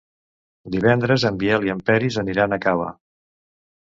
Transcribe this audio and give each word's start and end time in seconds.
Divendres 0.75 1.25
en 1.29 1.37
Biel 1.43 1.67
i 1.67 1.71
en 1.73 1.83
Peris 1.89 2.17
aniran 2.21 2.57
a 2.57 2.59
Cava. 2.65 2.89